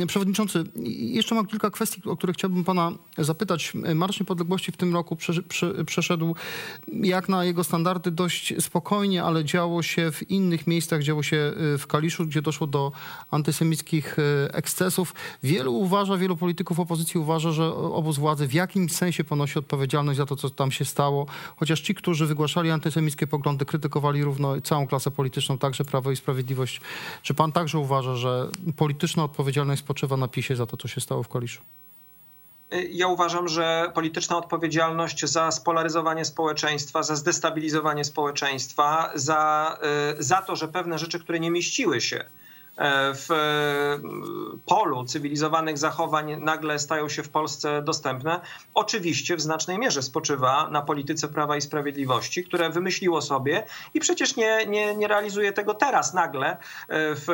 przewodniczący, 0.07 0.63
jeszcze 0.85 1.35
mam 1.35 1.47
kilka 1.47 1.69
kwestii, 1.69 2.01
o 2.05 2.17
które 2.17 2.33
chciałbym 2.33 2.63
pana 2.63 2.91
zapytać. 3.17 3.73
Marsz 3.95 4.19
Niepodległości 4.19 4.71
w 4.71 4.77
tym 4.77 4.93
roku 4.93 5.15
prze, 5.15 5.43
prze, 5.43 5.85
przeszedł 5.85 6.35
jak 6.87 7.29
na 7.29 7.45
jego 7.45 7.63
standardy 7.63 8.11
dość 8.11 8.53
spokojnie, 8.59 9.23
ale 9.23 9.45
działo 9.45 9.83
się 9.83 10.11
w 10.11 10.31
innych 10.31 10.67
miejscach, 10.67 11.03
działo 11.03 11.23
się 11.23 11.53
w 11.77 11.83
Kaliszu, 11.87 12.25
gdzie 12.25 12.41
doszło 12.41 12.67
do 12.67 12.91
antysemickich 13.31 14.17
ekscesów. 14.51 15.13
Wielu 15.43 15.73
uważa, 15.73 16.17
wielu 16.17 16.37
polityków 16.37 16.79
opozycji 16.79 17.19
uważa, 17.19 17.51
że 17.51 17.73
obóz 17.75 18.17
władzy 18.17 18.47
w 18.47 18.53
jakimś 18.53 18.91
sensie 18.91 19.23
ponosi 19.23 19.59
odpowiedzialność 19.59 20.17
za 20.17 20.25
to, 20.25 20.35
co 20.35 20.49
tam 20.49 20.71
się 20.71 20.85
stało, 20.85 21.25
chociaż 21.55 21.81
ci, 21.81 21.95
którzy 21.95 22.25
wygłaszali 22.25 22.71
antysemickie 22.79 23.27
poglądy, 23.27 23.65
krytykowali 23.65 24.23
równo 24.23 24.61
całą 24.61 24.87
klasę 24.87 25.11
polityczną, 25.11 25.57
także 25.57 25.83
Prawo 25.85 26.11
i 26.11 26.15
Sprawiedliwość. 26.15 26.81
Czy 27.23 27.33
pan 27.33 27.51
także 27.51 27.79
uważa, 27.79 28.15
że 28.15 28.49
polityczna 28.77 29.23
odpowiedzialność 29.23 29.81
spoczywa 29.81 30.17
na 30.17 30.27
PiSie 30.27 30.55
za 30.55 30.65
to, 30.65 30.77
co 30.77 30.87
się 30.87 31.01
stało 31.01 31.23
w 31.23 31.29
Kaliszu? 31.29 31.61
Ja 32.91 33.07
uważam, 33.07 33.47
że 33.47 33.91
polityczna 33.93 34.37
odpowiedzialność 34.37 35.25
za 35.25 35.51
spolaryzowanie 35.51 36.25
społeczeństwa, 36.25 37.03
za 37.03 37.15
zdestabilizowanie 37.15 38.03
społeczeństwa, 38.03 39.11
za, 39.15 39.77
y, 40.19 40.23
za 40.23 40.41
to, 40.41 40.55
że 40.55 40.67
pewne 40.67 40.99
rzeczy, 40.99 41.19
które 41.19 41.39
nie 41.39 41.51
mieściły 41.51 42.01
się 42.01 42.25
w 43.13 43.29
polu 44.65 45.03
cywilizowanych 45.03 45.77
zachowań 45.77 46.41
nagle 46.41 46.79
stają 46.79 47.09
się 47.09 47.23
w 47.23 47.29
Polsce 47.29 47.81
dostępne, 47.81 48.41
oczywiście 48.73 49.35
w 49.35 49.41
znacznej 49.41 49.79
mierze 49.79 50.01
spoczywa 50.01 50.69
na 50.69 50.81
polityce 50.81 51.27
Prawa 51.27 51.57
i 51.57 51.61
Sprawiedliwości, 51.61 52.43
które 52.43 52.69
wymyśliło 52.69 53.21
sobie 53.21 53.63
i 53.93 53.99
przecież 53.99 54.35
nie, 54.35 54.65
nie, 54.65 54.95
nie 54.95 55.07
realizuje 55.07 55.53
tego 55.53 55.73
teraz 55.73 56.13
nagle, 56.13 56.51
e, 56.51 56.57
w, 56.89 57.27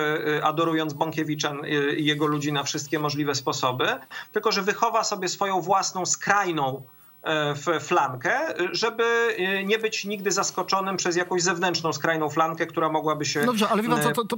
adorując 0.43 0.93
Bąkiewicza 0.93 1.53
i 1.97 2.05
jego 2.05 2.25
ludzi 2.25 2.53
na 2.53 2.63
wszystkie 2.63 2.99
możliwe 2.99 3.35
sposoby, 3.35 3.87
tylko 4.31 4.51
że 4.51 4.61
wychowa 4.61 5.03
sobie 5.03 5.29
swoją 5.29 5.61
własną 5.61 6.05
skrajną 6.05 6.81
E, 7.04 7.04
w 7.55 7.83
flankę, 7.83 8.39
żeby 8.71 9.03
e, 9.37 9.63
nie 9.63 9.79
być 9.79 10.05
nigdy 10.05 10.31
zaskoczonym 10.31 10.97
przez 10.97 11.15
jakąś 11.15 11.41
zewnętrzną, 11.41 11.93
skrajną 11.93 12.29
flankę, 12.29 12.67
która 12.67 12.89
mogłaby 12.89 13.25
się... 13.25 13.45
Dobrze, 13.45 13.69
ale 13.69 13.83
wie 13.83 13.89
pan 13.89 14.01
co, 14.01 14.11
to, 14.11 14.25
to, 14.25 14.37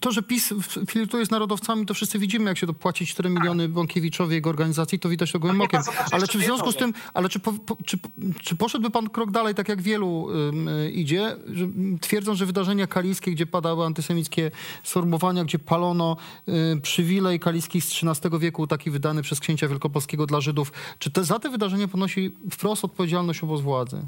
to, 0.00 0.12
że 0.12 0.22
PiS 0.22 0.54
flirtuje 0.88 1.26
z 1.26 1.30
narodowcami, 1.30 1.86
to 1.86 1.94
wszyscy 1.94 2.18
widzimy, 2.18 2.44
jak 2.50 2.58
się 2.58 2.66
dopłaci 2.66 3.06
4 3.06 3.28
tak. 3.28 3.38
miliony 3.38 3.68
Bąkiewiczowi, 3.68 4.34
jego 4.34 4.50
organizacji, 4.50 4.98
to 4.98 5.08
widać 5.08 5.32
to 5.32 5.38
gołym 5.38 5.60
okiem. 5.60 5.80
Ale 6.12 6.28
czy 6.28 6.38
w 6.38 6.42
związku 6.42 6.72
z 6.72 6.76
tym, 6.76 6.94
ale 7.14 7.28
czy, 7.28 7.38
po, 7.38 7.52
po, 7.52 7.76
czy, 7.86 7.98
czy 8.42 8.56
poszedłby 8.56 8.90
pan 8.90 9.10
krok 9.10 9.30
dalej, 9.30 9.54
tak 9.54 9.68
jak 9.68 9.82
wielu 9.82 10.22
um, 10.22 10.68
idzie, 10.92 11.36
że, 11.52 11.66
twierdząc, 12.00 12.38
że 12.38 12.46
wydarzenia 12.46 12.86
kaliskie, 12.86 13.30
gdzie 13.30 13.46
padały 13.46 13.84
antysemickie 13.84 14.50
sformułowania, 14.82 15.44
gdzie 15.44 15.58
palono 15.58 16.16
y, 16.48 16.80
przywilej 16.80 17.40
kaliski 17.40 17.80
z 17.80 18.04
XIII 18.04 18.38
wieku, 18.38 18.66
taki 18.66 18.90
wydany 18.90 19.22
przez 19.22 19.40
księcia 19.40 19.68
wielkopolskiego 19.68 20.26
dla 20.26 20.40
Żydów, 20.40 20.72
czy 20.98 21.10
te, 21.10 21.24
za 21.24 21.38
te 21.38 21.50
wydarzenia 21.50 21.88
ponosi 21.88 22.15
ponosi 22.16 22.32
wprost 22.50 22.84
odpowiedzialność 22.84 23.42
obóz 23.42 23.60
władzy 23.60 24.02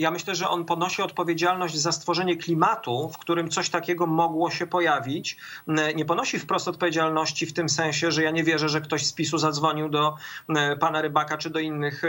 ja 0.00 0.10
myślę, 0.10 0.34
że 0.34 0.48
on 0.48 0.64
ponosi 0.64 1.02
odpowiedzialność 1.02 1.78
za 1.78 1.92
stworzenie 1.92 2.36
klimatu, 2.36 3.08
w 3.08 3.18
którym 3.18 3.50
coś 3.50 3.70
takiego 3.70 4.06
mogło 4.06 4.50
się 4.50 4.66
pojawić. 4.66 5.36
Nie 5.94 6.04
ponosi 6.04 6.38
wprost 6.38 6.68
odpowiedzialności 6.68 7.46
w 7.46 7.52
tym 7.52 7.68
sensie, 7.68 8.10
że 8.10 8.22
ja 8.22 8.30
nie 8.30 8.44
wierzę, 8.44 8.68
że 8.68 8.80
ktoś 8.80 9.06
z 9.06 9.12
PiSu 9.12 9.38
zadzwonił 9.38 9.88
do 9.88 10.14
pana 10.80 11.02
Rybaka 11.02 11.38
czy 11.38 11.50
do 11.50 11.58
innych 11.58 12.04
e, 12.04 12.08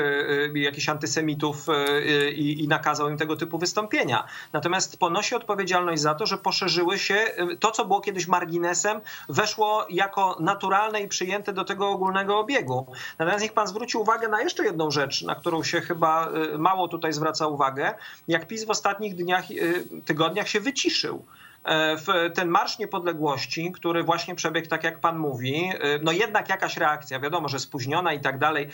e, 0.56 0.60
jakichś 0.60 0.90
antysemitów 0.90 1.70
e, 1.70 2.32
i, 2.32 2.64
i 2.64 2.68
nakazał 2.68 3.10
im 3.10 3.18
tego 3.18 3.36
typu 3.36 3.58
wystąpienia. 3.58 4.28
Natomiast 4.54 5.00
ponosi 5.00 5.36
odpowiedzialność 5.36 6.02
za 6.02 6.16
to, 6.16 6.26
że 6.26 6.38
poszerzyły 6.38 7.00
się 7.00 7.26
to, 7.60 7.72
co 7.72 7.86
było 7.86 8.02
kiedyś 8.02 8.28
marginesem, 8.28 9.02
weszło 9.30 9.86
jako 9.90 10.38
naturalne 10.40 11.02
i 11.02 11.08
przyjęte 11.08 11.54
do 11.54 11.64
tego 11.64 11.90
ogólnego 11.90 12.40
obiegu. 12.40 12.88
Natomiast 13.20 13.44
niech 13.44 13.54
pan 13.54 13.68
zwróci 13.68 13.98
uwagę 13.98 14.28
na 14.28 14.42
jeszcze 14.42 14.64
jedną 14.64 14.92
rzecz, 14.92 15.22
na 15.22 15.36
którą 15.36 15.64
się 15.64 15.82
chyba 15.82 16.30
mało 16.58 16.88
tutaj 16.88 17.14
zwraca 17.14 17.48
uwagę 17.48 17.81
uwagę, 17.82 17.98
jak 18.28 18.48
PiS 18.48 18.66
w 18.66 18.70
ostatnich 18.70 19.16
dniach, 19.16 19.52
y, 19.52 19.84
tygodniach 20.06 20.50
się 20.50 20.60
wyciszył. 20.60 21.26
E, 21.64 21.98
w 21.98 22.06
ten 22.34 22.50
Marsz 22.50 22.80
Niepodległości, 22.80 23.72
który 23.72 24.04
właśnie 24.04 24.36
przebiegł 24.36 24.68
tak 24.68 24.84
jak 24.84 25.00
pan 25.00 25.18
mówi, 25.18 25.72
e, 25.74 26.00
no 26.04 26.12
jednak 26.12 26.50
jakaś 26.50 26.78
reakcja, 26.78 27.20
wiadomo, 27.20 27.50
że 27.50 27.60
spóźniona 27.60 28.14
i 28.14 28.20
tak 28.20 28.40
dalej, 28.40 28.68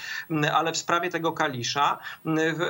ale 0.54 0.72
w 0.72 0.78
sprawie 0.78 1.10
tego 1.10 1.32
Kalisza, 1.32 1.98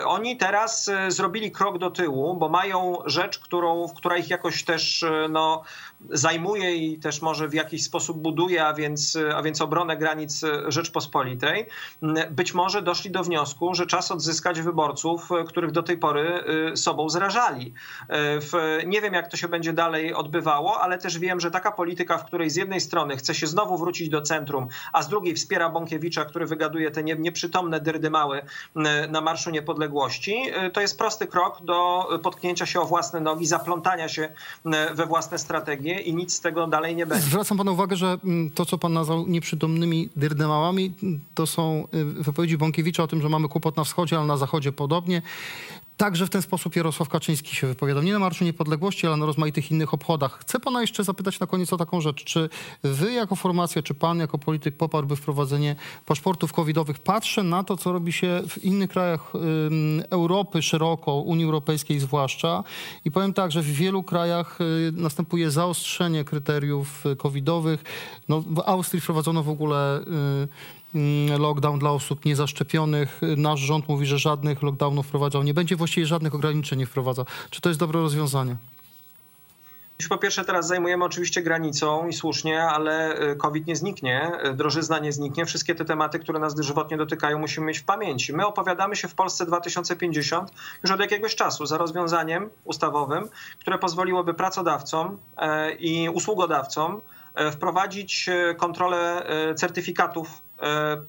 oni 0.06 0.38
teraz 0.38 0.88
e, 0.88 1.12
zrobili 1.12 1.52
krok 1.52 1.78
do 1.78 1.92
tyłu, 1.92 2.34
bo 2.36 2.50
mają 2.50 2.98
rzecz, 3.06 3.40
którą, 3.40 3.90
która 3.98 4.18
ich 4.18 4.30
jakoś 4.30 4.64
też 4.64 5.06
no, 5.30 5.64
zajmuje 6.10 6.76
i 6.76 7.00
też 7.00 7.22
może 7.22 7.48
w 7.48 7.54
jakiś 7.54 7.84
sposób 7.84 8.18
buduje, 8.18 8.66
a 8.66 8.74
więc, 8.74 9.18
a 9.36 9.42
więc 9.42 9.62
obronę 9.62 9.98
granic 9.98 10.42
Rzeczpospolitej. 10.68 11.66
Być 12.32 12.54
może 12.54 12.82
doszli 12.82 13.12
do 13.12 13.24
wniosku, 13.24 13.74
że 13.74 13.86
czas 13.86 14.12
odzyskać 14.12 14.62
wyborców, 14.62 15.30
których 15.48 15.72
do 15.72 15.84
tej 15.84 15.98
pory 15.98 16.44
sobą 16.76 17.10
zrażali. 17.10 17.74
Nie 18.86 19.02
wiem, 19.02 19.14
jak 19.14 19.28
to 19.28 19.38
się 19.38 19.48
będzie 19.48 19.74
dalej 19.74 20.07
odbywało, 20.16 20.80
ale 20.82 20.98
też 20.98 21.20
wiem, 21.20 21.40
że 21.40 21.52
taka 21.52 21.72
polityka, 21.72 22.18
w 22.18 22.26
której 22.26 22.50
z 22.50 22.56
jednej 22.56 22.82
strony 22.82 23.18
chce 23.18 23.36
się 23.36 23.48
znowu 23.48 23.78
wrócić 23.78 24.10
do 24.10 24.22
centrum, 24.22 24.68
a 24.94 25.04
z 25.04 25.10
drugiej 25.10 25.36
wspiera 25.36 25.70
Bąkiewicza, 25.70 26.26
który 26.26 26.46
wygaduje 26.46 26.92
te 26.92 27.04
nieprzytomne 27.04 27.80
dyrdymały 27.80 28.42
na 29.10 29.22
Marszu 29.22 29.50
Niepodległości, 29.50 30.36
y, 30.68 30.70
to 30.70 30.82
jest 30.82 30.98
prosty 30.98 31.28
krok 31.28 31.62
do 31.62 32.08
potknięcia 32.24 32.66
się 32.66 32.82
o 32.82 32.86
własne 32.86 33.20
nogi, 33.20 33.46
zaplątania 33.46 34.10
się 34.10 34.30
we 34.94 35.06
własne 35.06 35.38
strategie 35.38 36.00
i 36.00 36.16
nic 36.16 36.34
z 36.34 36.42
tego 36.42 36.68
dalej 36.68 36.96
nie 36.96 37.06
będzie. 37.06 37.26
Zwracam 37.26 37.58
panu 37.58 37.74
uwagę, 37.74 37.96
że 37.96 38.18
to, 38.56 38.66
co 38.66 38.78
pan 38.78 38.94
nazwał 38.94 39.28
nieprzytomnymi 39.28 40.10
dyrdymałami, 40.16 40.94
to 41.36 41.48
są 41.48 41.88
y, 41.94 42.06
wypowiedzi 42.06 42.58
Bąkiewicza 42.58 43.04
o 43.04 43.08
tym, 43.08 43.22
że 43.22 43.30
mamy 43.30 43.48
kłopot 43.50 43.78
na 43.78 43.84
wschodzie, 43.84 44.18
ale 44.18 44.26
na 44.26 44.38
zachodzie 44.38 44.72
podobnie. 44.72 45.22
Także 45.98 46.26
w 46.26 46.30
ten 46.30 46.42
sposób 46.42 46.76
Jarosław 46.76 47.10
Kaczyński 47.10 47.56
się 47.56 47.68
wypowiadał. 47.68 48.04
Nie 48.04 48.14
na 48.14 48.20
Marszu 48.20 48.44
Niepodległości, 48.44 49.08
ale 49.08 49.18
na 49.18 49.26
rozmaitych 49.26 49.72
innych 49.72 49.94
obchodach. 49.94 50.40
Chcę 50.40 50.60
pana 50.60 50.82
jeszcze 50.82 51.04
zapytać 51.04 51.40
na 51.40 51.48
koniec 51.48 51.74
o 51.74 51.78
taką 51.78 52.02
rzecz. 52.02 52.24
Czy 52.24 52.50
wy 52.84 53.12
jako 53.12 53.36
formacja, 53.36 53.82
czy 53.82 53.94
pan 53.94 54.20
jako 54.20 54.38
polityk 54.38 54.76
poparłby 54.76 55.16
wprowadzenie 55.16 55.76
paszportów 56.06 56.54
covidowych? 56.54 57.00
Patrzę 57.00 57.44
na 57.44 57.64
to, 57.64 57.78
co 57.78 57.92
robi 57.92 58.14
się 58.14 58.42
w 58.50 58.64
innych 58.64 58.90
krajach 58.90 59.34
Europy 60.10 60.62
szeroko, 60.62 61.16
Unii 61.16 61.46
Europejskiej 61.46 62.00
zwłaszcza. 62.00 62.64
I 63.06 63.12
powiem 63.12 63.34
tak, 63.34 63.52
że 63.52 63.62
w 63.62 63.72
wielu 63.72 64.04
krajach 64.04 64.62
y, 64.62 64.92
następuje 64.96 65.52
zaostrzenie 65.52 66.24
kryteriów 66.24 67.06
y, 67.06 67.16
covidowych. 67.16 67.84
No, 68.30 68.42
w 68.42 68.64
Austrii 68.66 69.02
wprowadzono 69.02 69.44
w 69.44 69.50
ogóle 69.50 70.00
y, 70.00 70.48
lockdown 71.38 71.80
dla 71.80 71.92
osób 71.92 72.26
niezaszczepionych. 72.26 73.22
Nasz 73.38 73.60
rząd 73.60 73.88
mówi, 73.88 74.06
że 74.06 74.18
żadnych 74.18 74.62
lockdownów 74.62 75.08
wprowadzał 75.08 75.44
nie 75.44 75.54
będzie, 75.54 75.76
właściwie 75.76 76.06
żadnych 76.08 76.36
ograniczeń 76.36 76.80
nie 76.80 76.86
wprowadza. 76.86 77.26
Czy 77.50 77.62
to 77.62 77.70
jest 77.70 77.80
dobre 77.80 78.02
rozwiązanie? 78.02 78.56
Po 80.10 80.18
pierwsze, 80.18 80.46
teraz 80.46 80.68
zajmujemy 80.68 81.06
oczywiście 81.06 81.42
granicą 81.42 82.08
i 82.08 82.14
słusznie, 82.14 82.64
ale 82.64 83.22
y, 83.32 83.36
COVID 83.36 83.68
nie 83.68 83.76
zniknie, 83.76 84.32
y, 84.46 84.54
drożyzna 84.54 85.00
nie 85.00 85.12
zniknie. 85.12 85.46
Wszystkie 85.46 85.76
te 85.76 85.86
tematy, 85.86 86.20
które 86.20 86.40
nas 86.40 86.60
żywotnie 86.60 86.98
dotykają, 86.98 87.40
musimy 87.40 87.66
mieć 87.66 87.80
w 87.80 87.84
pamięci. 87.84 88.34
My 88.34 88.46
opowiadamy 88.46 88.96
się 88.96 89.08
w 89.08 89.16
Polsce 89.16 89.46
2050 89.46 90.52
już 90.84 90.92
od 90.92 91.00
jakiegoś 91.00 91.36
czasu 91.36 91.66
za 91.66 91.78
rozwiązaniem 91.78 92.50
ustawowym, 92.64 93.30
które 93.60 93.78
pozwoliłoby 93.78 94.34
pracodawcom 94.34 95.18
e, 95.38 95.72
i 95.72 96.10
usługodawcom 96.10 97.02
e, 97.36 97.52
wprowadzić 97.52 98.30
e, 98.30 98.56
kontrolę 98.56 99.28
certyfikatów 99.56 100.47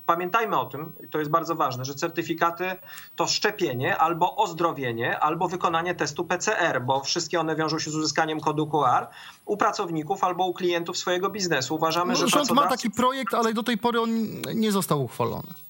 pamiętajmy 0.06 0.58
o 0.58 0.64
tym, 0.64 0.92
i 1.04 1.08
to 1.08 1.18
jest 1.18 1.30
bardzo 1.30 1.54
ważne, 1.54 1.84
że 1.84 1.94
certyfikaty 1.94 2.76
to 3.16 3.26
szczepienie 3.26 3.96
albo 3.96 4.36
ozdrowienie, 4.36 5.18
albo 5.18 5.48
wykonanie 5.48 5.94
testu 5.94 6.24
PCR, 6.24 6.82
bo 6.82 7.00
wszystkie 7.00 7.40
one 7.40 7.56
wiążą 7.56 7.78
się 7.78 7.90
z 7.90 7.94
uzyskaniem 7.94 8.40
kodu 8.40 8.66
QR 8.66 9.06
u 9.46 9.56
pracowników 9.56 10.24
albo 10.24 10.46
u 10.46 10.54
klientów 10.54 10.98
swojego 10.98 11.30
biznesu. 11.30 11.74
Uważamy, 11.74 12.12
no, 12.12 12.18
że 12.18 12.20
rząd 12.20 12.32
pracodawcy... 12.32 12.64
ma 12.64 12.70
taki 12.70 12.90
projekt, 12.90 13.34
ale 13.34 13.54
do 13.54 13.62
tej 13.62 13.78
pory 13.78 14.00
on 14.00 14.10
nie 14.54 14.72
został 14.72 15.04
uchwalony. 15.04 15.67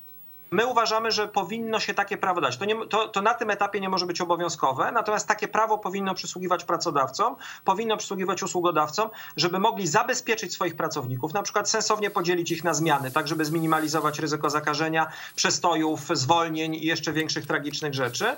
My 0.50 0.67
uważamy, 0.67 1.12
że 1.12 1.28
powinno 1.28 1.81
się 1.81 1.95
takie 1.95 2.17
prawo 2.17 2.40
dać. 2.40 2.57
To, 2.57 2.64
nie, 2.64 2.87
to, 2.87 3.09
to, 3.09 3.23
na 3.23 3.35
tym 3.35 3.50
etapie 3.50 3.81
nie 3.81 3.88
może 3.88 4.07
być 4.07 4.21
obowiązkowe, 4.21 4.93
natomiast 4.93 5.28
takie 5.28 5.49
prawo 5.49 5.78
powinno 5.78 6.14
przysługiwać 6.14 6.64
pracodawcom, 6.64 7.37
powinno 7.64 7.97
przysługiwać 7.97 8.43
usługodawcom, 8.43 9.11
żeby 9.37 9.59
mogli 9.59 9.87
zabezpieczyć 9.87 10.52
swoich 10.52 10.76
pracowników, 10.76 11.35
na 11.35 11.43
przykład 11.43 11.71
sensownie 11.71 12.11
podzielić 12.11 12.50
ich 12.50 12.64
na 12.64 12.75
zmiany, 12.75 13.11
tak 13.11 13.28
żeby 13.28 13.45
zminimalizować 13.45 14.19
ryzyko 14.19 14.50
zakażenia, 14.50 15.07
przestojów, 15.37 16.00
zwolnień 16.12 16.75
i 16.75 16.87
jeszcze 16.87 17.12
większych 17.12 17.47
tragicznych 17.47 17.95
rzeczy. 17.95 18.37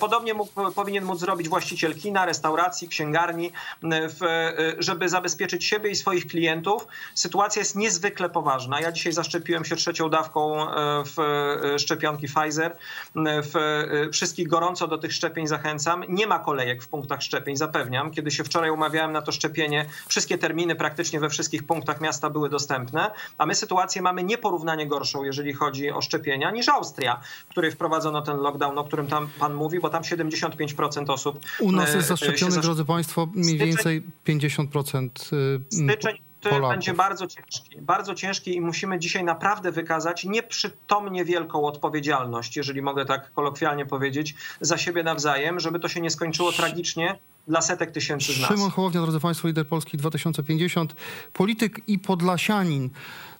Podobnie 0.00 0.34
mógł, 0.34 0.72
powinien 0.72 1.04
móc 1.04 1.20
zrobić 1.20 1.48
właściciel 1.48 1.94
kina, 1.94 2.26
restauracji, 2.26 2.88
księgarni, 2.88 3.52
w, 3.82 4.52
żeby 4.78 5.08
zabezpieczyć 5.08 5.64
siebie 5.64 5.90
i 5.90 5.96
swoich 5.96 6.26
klientów. 6.26 6.86
Sytuacja 7.14 7.60
jest 7.60 7.76
niezwykle 7.76 8.28
poważna. 8.28 8.80
Ja 8.80 8.92
dzisiaj 8.92 9.12
zaszczepiłem 9.12 9.64
się 9.64 9.76
trzecią 9.76 10.10
dawką 10.10 10.66
w 11.04 11.18
e, 11.18 11.51
szczepionki 11.78 12.26
Pfizer. 12.28 12.76
W, 13.16 13.56
e, 13.56 14.10
wszystkich 14.10 14.48
gorąco 14.48 14.88
do 14.88 14.98
tych 14.98 15.12
szczepień 15.12 15.46
zachęcam. 15.46 16.04
Nie 16.08 16.26
ma 16.26 16.38
kolejek 16.38 16.82
w 16.82 16.88
punktach 16.88 17.22
szczepień, 17.22 17.56
zapewniam. 17.56 18.10
Kiedy 18.10 18.30
się 18.30 18.44
wczoraj 18.44 18.70
umawiałem 18.70 19.12
na 19.12 19.22
to 19.22 19.32
szczepienie, 19.32 19.86
wszystkie 20.08 20.38
terminy 20.38 20.76
praktycznie 20.76 21.20
we 21.20 21.28
wszystkich 21.28 21.62
punktach 21.66 22.00
miasta 22.00 22.30
były 22.30 22.48
dostępne, 22.48 23.10
a 23.38 23.46
my 23.46 23.54
sytuację 23.54 24.02
mamy 24.02 24.24
nieporównanie 24.24 24.86
gorszą, 24.86 25.24
jeżeli 25.24 25.52
chodzi 25.52 25.90
o 25.90 26.02
szczepienia, 26.02 26.50
niż 26.50 26.68
Austria, 26.68 27.20
w 27.46 27.50
której 27.50 27.72
wprowadzono 27.72 28.22
ten 28.22 28.36
lockdown, 28.36 28.78
o 28.78 28.84
którym 28.84 29.06
tam 29.06 29.28
pan 29.38 29.54
mówi, 29.54 29.80
bo 29.80 29.90
tam 29.90 30.02
75% 30.02 31.10
osób 31.12 31.40
U 31.60 31.72
nas 31.72 31.92
e, 31.92 31.96
jest 31.96 32.08
zaszczepionych, 32.08 32.38
zaszczepiło. 32.40 32.62
drodzy 32.62 32.84
Państwo, 32.84 33.28
mniej 33.34 33.44
Styczeń- 33.58 33.66
więcej 33.66 34.02
50% 34.26 35.08
y, 35.32 35.60
Styczeń 35.70 36.18
Polaków. 36.50 36.70
będzie 36.70 36.94
bardzo 36.94 37.26
ciężki. 37.26 37.80
Bardzo 37.80 38.14
ciężki 38.14 38.56
i 38.56 38.60
musimy 38.60 38.98
dzisiaj 38.98 39.24
naprawdę 39.24 39.72
wykazać 39.72 40.24
nieprzytomnie 40.24 41.24
wielką 41.24 41.64
odpowiedzialność, 41.64 42.56
jeżeli 42.56 42.82
mogę 42.82 43.04
tak 43.04 43.32
kolokwialnie 43.32 43.86
powiedzieć, 43.86 44.34
za 44.60 44.78
siebie 44.78 45.02
nawzajem, 45.02 45.60
żeby 45.60 45.80
to 45.80 45.88
się 45.88 46.00
nie 46.00 46.10
skończyło 46.10 46.52
tragicznie 46.52 47.18
dla 47.48 47.60
setek 47.60 47.90
tysięcy 47.90 48.32
z 48.32 48.40
nas. 48.40 48.48
Szymon 48.48 48.70
Hołownia, 48.70 49.02
drodzy 49.02 49.20
Państwo, 49.20 49.48
lider 49.48 49.68
Polski 49.68 49.96
2050, 49.96 50.94
polityk 51.32 51.80
i 51.86 51.98
podlasianin. 51.98 52.90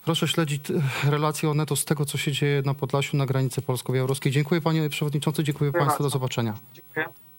Proszę 0.04 0.28
śledzić 0.28 0.70
e, 0.70 1.10
relacje 1.10 1.50
Onetu 1.50 1.76
z 1.76 1.84
tego, 1.84 2.04
co 2.04 2.18
się 2.18 2.32
dzieje 2.32 2.62
na 2.66 2.74
Podlasiu, 2.74 3.16
na 3.16 3.26
granicy 3.26 3.62
polsko-białoruskiej. 3.62 4.32
Dziękuję 4.32 4.60
Panie 4.60 4.88
Przewodniczący, 4.88 5.44
dziękuję 5.44 5.68
Dziękuję 5.68 5.80
Państwu, 5.80 6.02
do 6.02 6.04
bardzo. 6.04 6.18
zobaczenia. 6.18 6.54
Dziękuję. 6.74 7.31